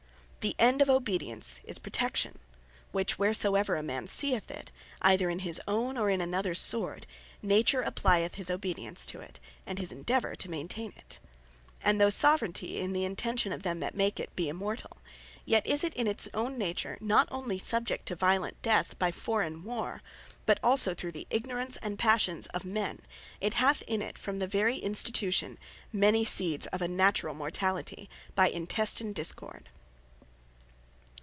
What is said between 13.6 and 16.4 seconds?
them that make it, be immortall; yet is it in its